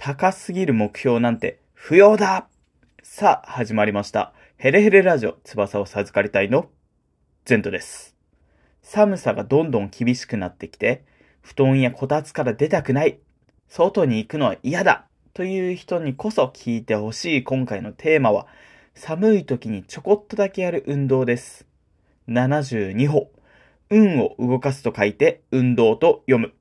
[0.00, 2.46] 高すぎる目標なんて不要だ
[3.02, 4.32] さあ、始まりました。
[4.56, 6.68] ヘレヘレラジオ、翼を授かりたいの、
[7.44, 8.14] ゼントです。
[8.80, 11.04] 寒さがどんどん厳しくなってきて、
[11.42, 13.18] 布団やこたつから出たくない、
[13.66, 18.46] 外に行くのは嫌だという人にこそ聞いてほしい今回のテーマは、
[18.94, 21.66] 寒い時にちょこっとだけやる運動です。
[22.28, 23.32] 72歩。
[23.90, 26.52] 運を動かすと書いて、運動と読む。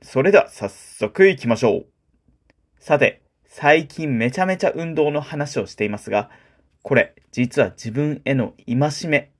[0.00, 1.97] それでは早速行きましょう。
[2.80, 6.30] さて、最近めちゃめちゃ運動の話をしていますが、
[6.82, 9.32] これ実は自分への戒め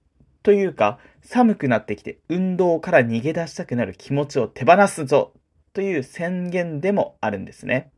[0.42, 5.32] というか、寒くなってきて運動から逃げ出したくなる気持ちを手放すぞ
[5.72, 7.92] という宣言でもあるんですね。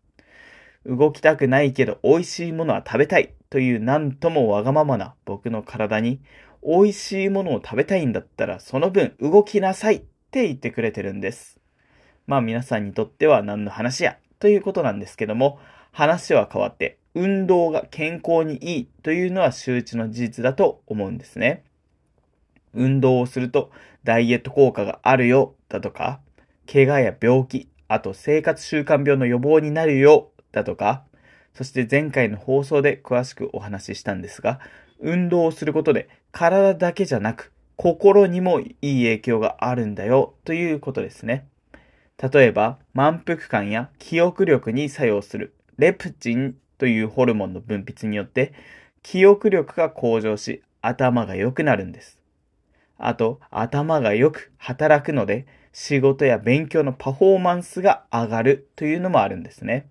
[0.84, 6.20] 動きたくないけど美味しいものは食べたいというなんともわがままな僕の体に
[6.62, 10.00] 美味しいものを食べたいんだったらその分動きなさいっ
[10.30, 11.58] て言ってくれてるんです。
[12.26, 15.60] まあ皆さんにとっては何の話やということなんですけども、
[15.92, 21.62] 話は変わって運動が健康にいいというのは周知の事実だと思うんですね。
[22.72, 23.70] 運動をすると
[24.02, 26.20] ダイエット効果があるよだとか、
[26.70, 31.04] 怪我や病気、あと生活習慣病の予防になるよだとか、
[31.52, 34.60] そして前回の放送で詳しくお話ししたんですが、
[35.00, 41.46] 運動をすることで体だけじゃなく心にもいい影響があるんだよということですね。
[42.22, 48.52] 例えば、満腹感や記憶力に作用するレプチンというホルモンの分泌によって
[49.02, 52.18] 記憶力が向上し頭が良くなるんです。
[52.98, 59.88] あと、頭がよく働くので仕事や勉強のパフォーマンスが上がるというのもあるんですね。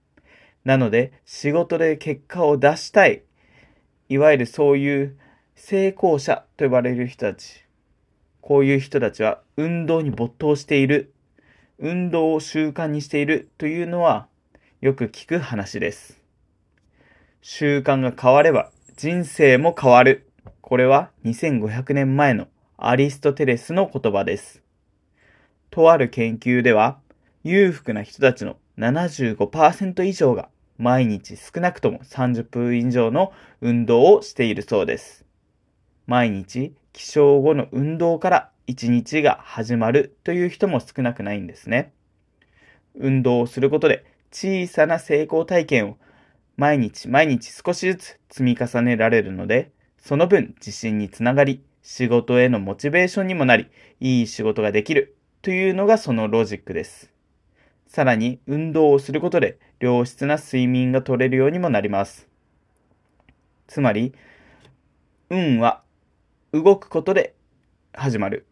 [0.66, 3.24] なので、仕事で結果を出したい、
[4.10, 5.18] いわゆるそういう
[5.56, 7.66] 成功者と呼ばれる人たち、
[8.42, 11.14] こういう人たちは運動に没頭している、
[11.82, 14.28] 運動を習慣にしているというのは
[14.82, 16.20] よく聞く話です。
[17.42, 20.30] 習慣が変われば人生も変わる。
[20.60, 22.48] これは2500年前の
[22.78, 24.62] アリストテレスの言葉です。
[25.70, 27.00] とある研究では、
[27.44, 33.32] 裕福な人たちの75%以上が毎日少なくとも30分以上の
[33.62, 35.26] 運動をしているそうです。
[36.08, 41.92] 毎日起床後の運動から一日が始まるという人も少なくないんですね。
[42.94, 45.98] 運動をすることで小さな成功体験を
[46.56, 53.66] 毎日毎日少しずつ積み重ねられるので、その分自信につながり、仕事へのモチベーションにもなり、
[54.00, 57.12] いい仕事ができるというのがそのロジックです。
[57.88, 62.28] さらに、運動をすることで良質な睡眠が取れるようにもなります。
[63.66, 64.14] つまり、
[65.32, 65.82] 運は
[66.52, 67.34] 動くことで
[67.94, 68.46] 始まる。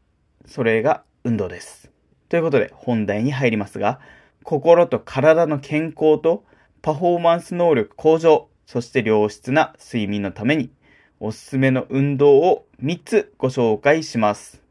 [0.47, 1.91] それが運動です。
[2.29, 3.99] ということで本題に入りますが、
[4.43, 6.45] 心と体の健康と
[6.81, 10.71] パフォーマンス能力向上、そして良質な睡眠のために
[11.19, 14.63] おすすめの運動を3つご紹介します。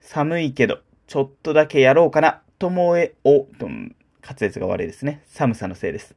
[0.00, 0.78] 寒いけど、
[1.08, 3.88] ちょっとだけやろうかなと思え、お、と滑
[4.36, 5.22] 舌が悪いですね。
[5.26, 6.14] 寒さのせいです。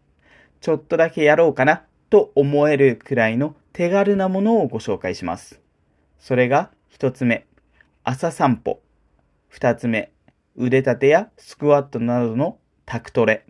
[0.61, 5.61] ちょっとだけやろうかなと思えるくらいの手軽なものをご紹介します。
[6.19, 7.46] それが1つ目、
[8.09, 8.81] 朝散歩。
[9.51, 10.13] 2つ目、
[10.55, 13.45] 腕立てやスクワットなどのタクトレ。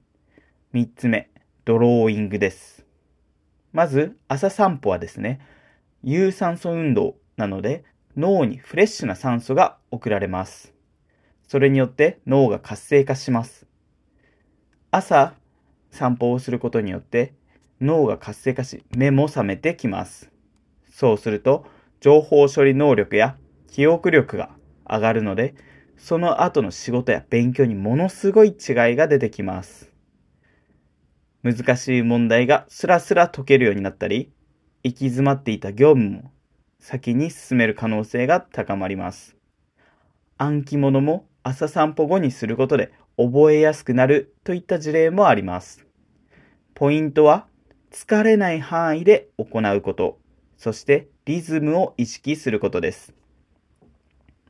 [0.74, 1.30] 3つ目、
[1.64, 2.84] ドローイングです。
[3.72, 5.42] まず、朝散歩はですね、
[6.02, 7.84] 有酸素運動なので
[8.16, 10.74] 脳にフレッシュな酸素が送られます。
[11.48, 13.68] それによって脳が活性化します。
[14.90, 15.36] 朝
[15.92, 17.36] 散歩をすることによって
[17.80, 20.32] 脳が活性化し目も覚めてきます。
[20.92, 21.68] そうすると
[22.00, 23.38] 情報処理能力や
[23.78, 24.50] 記憶力が
[24.90, 25.54] 上がるので
[25.98, 28.56] その後の仕事や勉強にものすごい違い
[28.96, 29.94] が出てきます。
[31.44, 34.32] 難しい問題がスラスラ解けるようになったり
[34.84, 36.32] 行き詰まっていた業務も
[36.80, 39.36] 先に進める可能性が高まります。
[40.40, 45.86] 暗記物も朝散歩後にすることで覚えやすくなるといった事例もあります。
[46.74, 47.46] ポイントは
[47.92, 50.18] 疲れない範囲で行うこと、
[50.58, 53.14] そしてリズムを意識することです。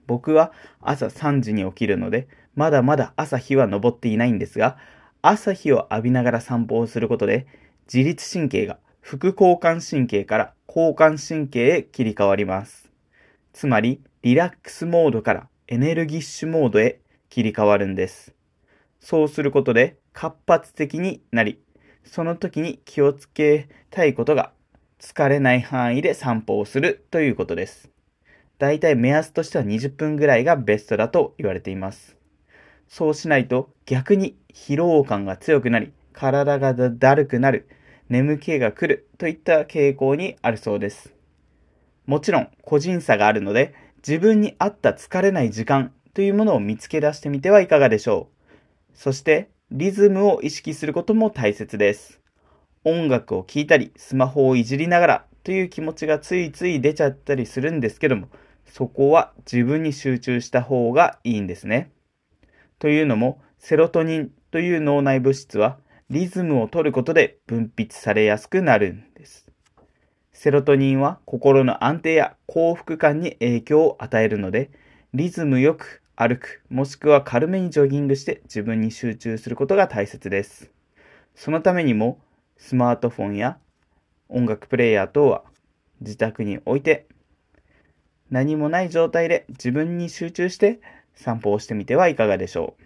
[0.08, 0.52] 僕は
[0.82, 4.78] 朝3時に起きるので、まだまだ朝日は昇っていないんですが、
[5.22, 7.46] 朝日を浴びながら散歩をすることで、
[7.92, 12.90] 自律神経が副交感神経から交感神経へ切り替わります。
[13.54, 17.00] つまり、リラックスモードからエネルギッシュモードへ
[17.30, 18.34] 切り替わるんです。
[19.00, 21.60] そうすることで活発的になり、
[22.04, 24.52] その時に気をつけたいことが
[25.00, 27.90] 疲れない範囲で散歩をするということです。
[28.60, 32.18] だいたい目安としては20分ぐらいがベストだと言われています。
[32.88, 37.68] そうしないと逆に疲労感が強くなり体がだるくなる、
[38.10, 41.14] 眠気が来るといった傾向にあるそうです。
[42.08, 48.98] もちろん個人差があるので、自分に合った疲れない時間というものを見つけ出してみてはいかがでしょう。
[48.98, 52.20] そして、リズムを意識することも大切です。
[52.84, 58.30] 音楽を聴いたり、スマホをいじりながらという気持ちがついつい出ちゃったりするんですけども、
[58.78, 61.90] そこは自分に集中した方がいいんですね。
[62.78, 65.80] というのも、セロトニンという脳内物質は
[66.12, 69.50] リズムを取ることで分泌されやすくなるんです。
[70.32, 74.70] セロトニンは心の安定や幸福感に影響を与えるので、
[75.12, 80.70] リズムよく歩く、もしくは軽めにジョギングして自分に集中することが大切です。
[81.34, 82.20] そのためにも、
[82.58, 83.58] スマートフォンや
[84.30, 85.46] 音楽プレイヤー等は
[86.00, 87.08] 自宅に置いて、
[88.30, 90.80] 何もない状態で自分に集中して
[91.16, 92.84] 散歩をしてみてはいかがでしょう。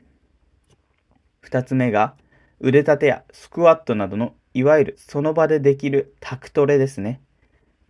[1.42, 2.16] 二つ目が、
[2.60, 7.22] 腕立てやスクワットなどのいわゆるその場でできるタクトレですね。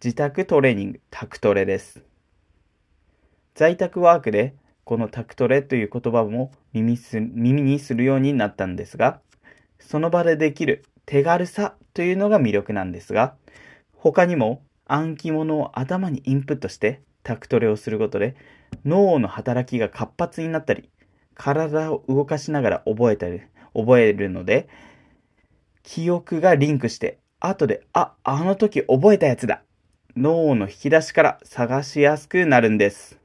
[0.04, 2.02] 自宅トレーニング、タクトレです。
[3.54, 9.20] 在宅ワークでこのタクトレという言葉も耳耳にするようになったんですが、
[9.80, 13.36] その場でできる手軽さというのが魅力なんですが、
[13.94, 18.36] 他にも暗記物を頭にインプットしてタクトレをすることで
[18.86, 20.90] 脳の働きが活発になったり、
[21.36, 23.42] 体を動かしながら覚えたり、
[23.74, 24.68] 覚えるので、
[25.84, 29.64] 記憶がリンクして、後で、あ、あの時覚えたやつだ
[30.16, 33.20] 脳の引き出しから探しやすくなるんです。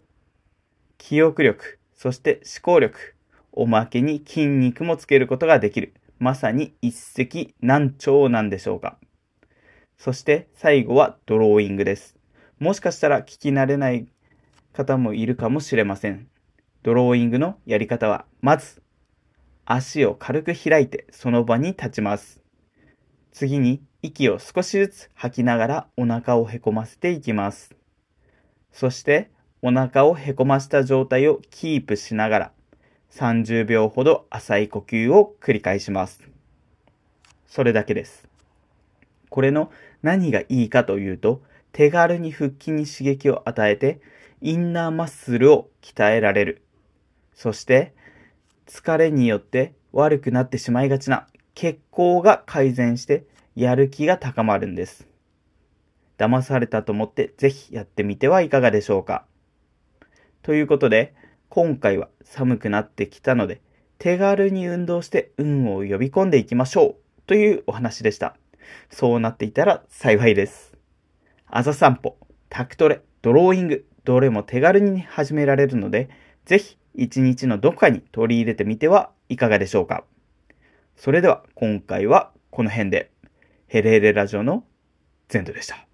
[0.98, 3.14] 記憶力、そして思考力、
[3.52, 5.94] おまけに筋肉もつけることができる。
[6.18, 8.98] まさに一石何鳥なんでしょうか。
[9.98, 12.15] そして最後はドローイングです。
[12.58, 14.06] もしかしたら聞き慣れない
[14.72, 16.28] 方もいるかもしれません。
[16.82, 18.82] ドローイングのやり方は、まず、
[19.64, 22.40] 足を軽く開いてその場に立ちます。
[23.32, 27.74] 次に息を少しずつ吐きながらお腹をへこませていきます。
[28.72, 29.30] そして
[29.62, 32.52] お腹をへこました状態をキープしながら
[33.10, 36.22] 30秒ほど浅い呼吸を繰り返します。
[37.48, 38.28] それだけです。
[39.28, 39.72] これの
[40.02, 41.42] 何がいいかというと、
[41.76, 44.00] 手軽に腹筋に刺激を与えて、
[44.40, 46.62] インナーマッスルを鍛えられる。
[47.34, 47.92] そして、
[48.66, 55.06] 疲れによって悪くなってしまいがちな血行が改善してやる気が高まるんです。
[56.16, 59.26] 騙されたと思ってぜひやってみてはいかがでしょうか。
[60.40, 61.14] ということで、
[61.50, 63.60] 今回は寒くなってきたので、
[63.98, 66.96] 手軽に運動して運を呼び込んでいきましょう
[67.26, 68.34] というお話でした。
[68.88, 70.75] そうなっていたら幸いです。
[71.48, 72.16] 朝散歩、
[72.48, 76.08] タクトレ、ドローイング、どれも手軽に始められるので、
[76.44, 80.04] ぜひ一日のどこかに取り入れてみてはいかがでしょうか。
[80.96, 83.10] それでは今回はこの辺で、
[83.68, 84.64] ヘレヘレラジオの
[85.28, 85.86] ゼントでした。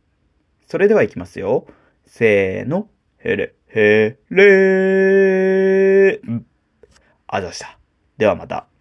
[0.66, 1.66] それでは行きますよ。
[2.06, 2.88] せーの、
[3.18, 6.42] ヘレへれー。
[7.26, 7.78] あざした。
[8.18, 8.71] ではまた。